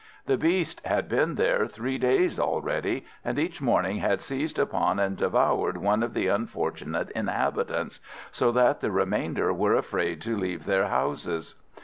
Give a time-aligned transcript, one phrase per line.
[0.25, 5.15] The beast had been there three days already, and each morning had seized upon and
[5.15, 7.99] devoured one of the unfortunate inhabitants,
[8.31, 11.53] so that the remainder were afraid to leave their houses.